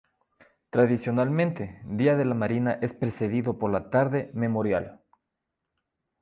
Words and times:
Tradicionalmente, 0.71 1.83
Día 1.85 2.15
de 2.15 2.25
la 2.25 2.33
Marina 2.33 2.79
es 2.81 2.91
precedido 2.95 3.59
por 3.59 3.69
la 3.69 3.91
Tarde 3.91 4.31
Memorial. 4.33 4.99